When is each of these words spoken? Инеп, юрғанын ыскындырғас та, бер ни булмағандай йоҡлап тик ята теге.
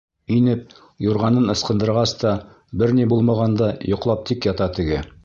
Инеп, 0.35 0.71
юрғанын 1.07 1.51
ыскындырғас 1.53 2.13
та, 2.23 2.31
бер 2.83 2.95
ни 3.01 3.05
булмағандай 3.13 3.77
йоҡлап 3.93 4.25
тик 4.31 4.49
ята 4.53 4.73
теге. 4.81 4.99